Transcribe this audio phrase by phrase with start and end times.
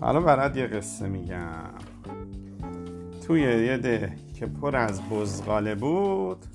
[0.00, 1.74] حالا برات یه قصه میگم.
[3.26, 6.46] توی یه ده که پر از بزغاله بود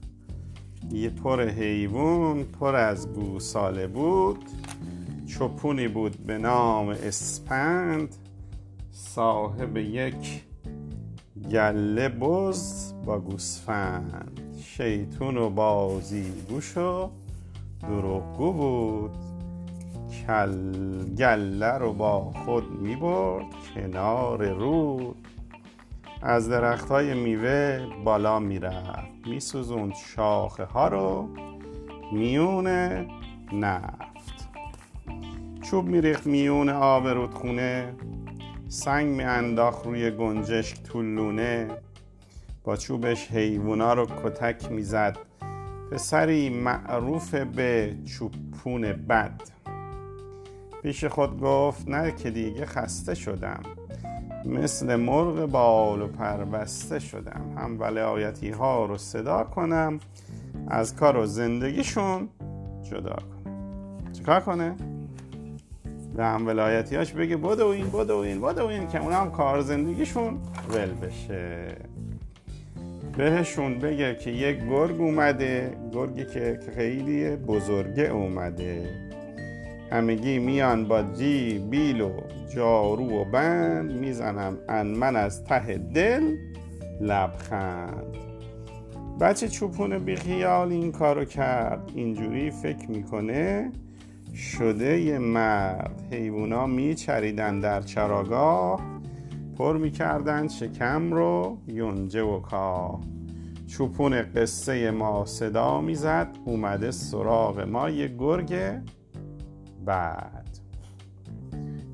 [0.91, 4.45] یه پر حیوان پر از گوساله بود.
[5.27, 8.15] چپونی بود به نام اسپند.
[8.91, 10.43] صاحب یک
[11.51, 14.41] گله بز با گوسفند.
[14.61, 17.09] شیطون و بازی گوش و
[17.81, 19.34] دروغگو بود.
[20.09, 25.27] کل گله رو با خود می برد کنار رود
[26.21, 29.27] از درخت های میوه بالا می‌رفت.
[29.27, 31.29] میسوزوند شاخه ها رو.
[32.11, 32.67] میون
[33.53, 34.49] نفت.
[35.61, 37.93] چوب میریخت میون آب رودخونه.
[38.67, 41.67] سنگ میانداخت روی گنجشک طولونه.
[42.63, 45.17] با چوبش حیوونا رو کتک می‌زد.
[45.91, 49.54] پسری معروف به چوبپون بد.
[50.85, 53.59] پیش خود گفت نه که دیگه خسته شدم.
[54.45, 57.41] مثل مرغ بال و پربسته شدم.
[57.57, 59.99] هم ولایتی ها رو صدا کنم
[60.67, 62.29] از کار و زندگیشون
[62.83, 64.11] جدا کنم.
[64.13, 64.75] چیکار کنه؟
[66.15, 70.39] به هم ولایتیاش بگه بدو این بدو این بدو این که اونا هم کار زندگیشون
[70.69, 71.75] ول بشه.
[73.17, 79.05] بهشون بگه که یک گرگ اومده گرگی که خیلی بزرگه اومده.
[79.95, 82.11] همگی میان با جی بیل و
[82.55, 84.57] جارو و بند می‌زنم.
[84.69, 86.35] ان من از ته دل
[87.01, 88.17] لبخند.
[89.21, 91.91] بچه چوپون بیخیال این کارو کرد.
[91.95, 93.71] اینجوری فکر می‌کنه
[94.33, 96.03] شده یه مرد.
[96.11, 98.79] حیوونا میچریدن در چراگاه.
[99.57, 102.99] پر می‌کردن شکم رو یونجه و کاه.
[103.67, 106.27] چوپون قصه ما صدا می‌زد.
[106.45, 108.55] اومده سراغ ما یه گرگ
[109.85, 110.59] بعد.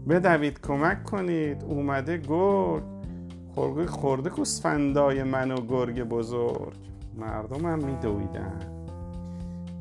[0.09, 1.63] بدوید کمک کنید.
[1.63, 2.83] اومده گرگ.
[3.55, 6.73] خورده خورده کوسفندای من و گرگ بزرگ.
[7.17, 8.59] مردم هم میدویدن.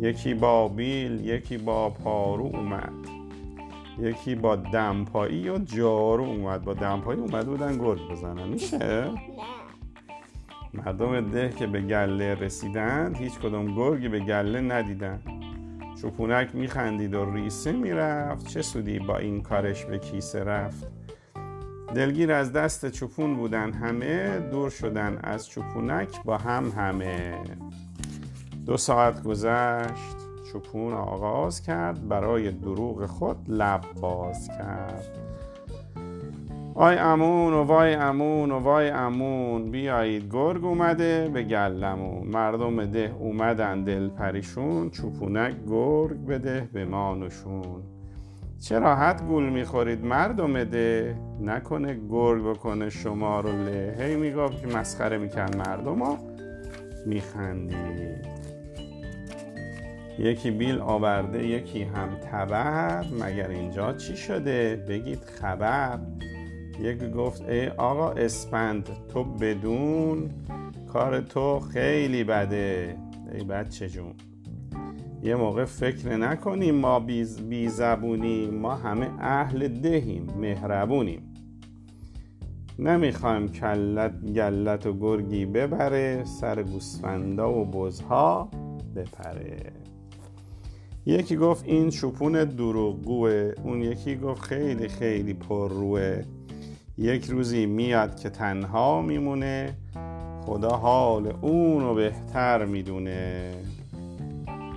[0.00, 2.93] یکی با بیل یکی با پارو اومد.
[3.98, 6.65] یکی با دمپایی و جارو اومد.
[6.65, 8.48] با دمپایی اومد بودن گرگ بزنن.
[8.48, 9.10] میشه؟
[10.75, 15.21] مردم ده که به گله رسیدن هیچ کدوم گرگی به گله ندیدن.
[16.03, 18.47] چوپونک میخندید و ریسه می‌رفت.
[18.47, 20.87] چه سودی با این کارش به کیسه رفت.
[21.95, 27.39] دلگیر از دست چوپون بودن همه دور شدن از چوپونک با هم همه.
[28.67, 30.17] دو ساعت گذشت.
[30.53, 35.19] چوپون آغاز کرد برای دروغ خود لب باز کرد.
[36.75, 39.70] آی امون و وای امون و وای امون.
[39.70, 42.26] بیایید گرگ اومده به گلمون.
[42.26, 44.91] مردم ده اومدن دل پریشون.
[44.91, 47.82] چوپونک گرگ بده به ما نشون.
[48.60, 51.16] چه راحت گول می‌خورید مردم ده.
[51.41, 53.97] نکنه گرگ بکنه شما رو له.
[53.98, 56.19] هی می‌گفت که مسخره می‌کرد مردم ها
[57.06, 58.41] میخندید.
[60.19, 63.04] یکی بیل آورده یکی هم تبر.
[63.20, 65.98] مگر اینجا چی شده؟ بگید خبر.
[66.80, 70.30] یکی گفت ای آقا اسپند تو بدون
[70.92, 72.96] کار تو خیلی بده.
[73.32, 74.14] ای بچه جون
[75.22, 77.00] یه موقع فکر نکنیم ما
[77.48, 81.34] بی زبونیم ما همه اهل دهیم مهربونیم.
[82.78, 88.48] نمی‌خوایم کلت گلت و گرگی ببره سر گوسفندا و بزها
[88.97, 89.72] بپره.
[91.06, 93.52] یکی گفت این شپون دروغگوه.
[93.64, 96.22] اون یکی گفت خیلی خیلی پرروه.
[97.00, 99.77] یک روزی میاد که تنها میمونه.
[100.44, 103.55] خدا حال اونو بهتر می‌دونه.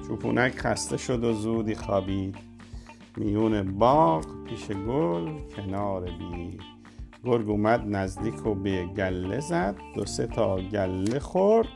[0.07, 2.35] چوپونک خسته شد و زودی خوابید.
[3.17, 6.61] میون باغ پیش گل کنار بید
[7.23, 9.75] گرگ اومد نزدیک و به گله زد.
[9.95, 11.67] دو سه تا گله خورد.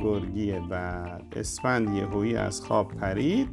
[0.00, 3.48] گرگی بعد اسفند یهویی از خواب پرید.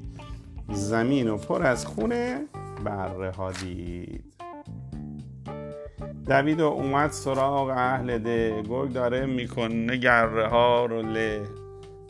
[0.69, 2.41] زمین و پر از خونه
[2.85, 4.23] بره ها دید.
[6.27, 8.63] دوید و اومد سراغ اهل ده.
[8.69, 11.41] گرگ داره می‌کنه گره ها رو له.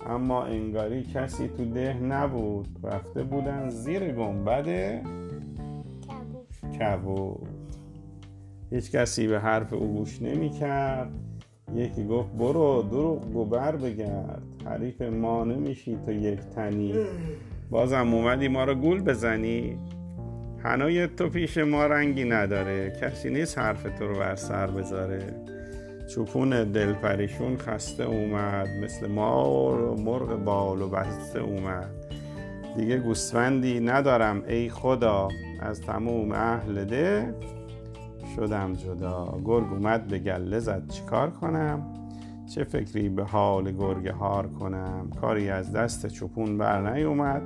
[0.06, 2.67] اما انگاری کسی تو ده نبود.
[2.83, 5.01] رفته بودن زیر گنبد
[6.79, 7.47] کبود.
[8.71, 11.12] هیچ کسی به حرف او گوش نمی کرد
[11.75, 14.41] یکی گفت برو دروغ گوبر بگرد.
[14.65, 16.94] حریف ما نمیشی تو یک تنی.
[17.69, 19.77] بازم اومدی ما رو گول بزنی.
[20.65, 22.94] هنوی تو پیش ما رنگی نداره.
[23.01, 25.23] کسی نیست حرف تو رو بر سر بذاره.
[26.07, 28.67] چوپون دلپریشون خسته اومد.
[28.83, 31.89] مثل مار و مرغ بال و بسته اومد.
[32.77, 34.44] دیگه گوسفندی ندارم.
[34.47, 35.27] ای خدا
[35.59, 37.35] از تموم اهل ده
[38.35, 39.41] شدم جدا.
[39.45, 40.89] گرگ اومد به گله زد.
[40.89, 41.83] چیکار کنم؟
[42.56, 47.41] چه فکری به حال گرگ هار کنم؟ کاری از دست چوپون بر نیومد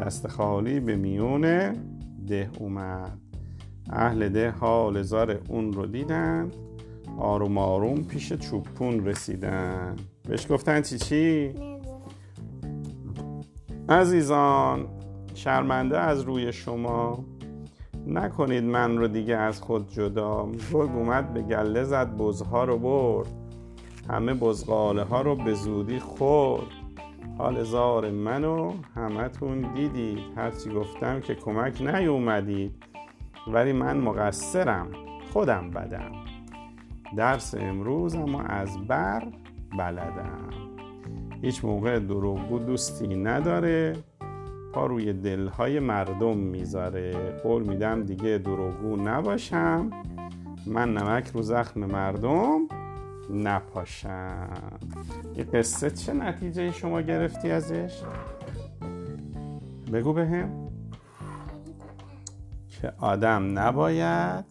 [0.00, 1.72] دست خالی به میون
[2.28, 3.18] ده اومد.
[3.90, 6.50] اهل ده حال زار اون رو دیدن.
[7.18, 9.96] آروم آروم پیش چوپون رسیدن.
[10.28, 11.54] بهش گفتن چی چی؟
[13.88, 14.86] عزیزان
[15.34, 17.24] شرمنده از روی شما.
[18.06, 20.48] نکنید من رو دیگه از خود جدا.
[20.72, 23.28] گرگ اومد به گله زد بزها رو برد.
[24.10, 26.77] همه بزغاله ها رو به زودی خورد.
[27.38, 30.18] حال زار منو همتون دیدید.
[30.36, 32.82] هرچی گفتم که کمک نیومدید
[33.52, 34.88] ولی من مقصرم.
[35.32, 36.12] خودم بدم.
[37.16, 39.22] درس امروز اما از بر
[39.78, 40.48] بلدم.
[41.42, 43.96] هیچ موقع دروغگو دوستی نداره.
[44.72, 47.12] پا روی دلهای مردم می‌ذاره.
[47.42, 49.90] قول میدم دیگه دروغگو نباشم.
[50.66, 52.67] من نمک رو زخم مردم.
[53.30, 54.48] نپاشم.
[55.34, 58.02] این قصه چه نتیجه شما گرفتی ازش؟
[59.92, 60.68] بگو بهم
[62.68, 64.44] که آدم نباید.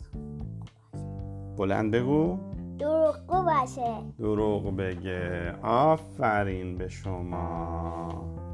[1.57, 2.39] بلند بگو.
[2.79, 3.97] دروغگو باشه.
[4.19, 5.55] دروغ بگه.
[5.63, 8.46] آفرین به شما.